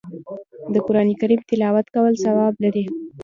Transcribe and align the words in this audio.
د 0.73 0.75
قرآن 0.87 1.09
کریم 1.21 1.41
تلاوت 1.49 1.85
کول 1.95 2.13
ثواب 2.23 2.53
لري 2.63 2.83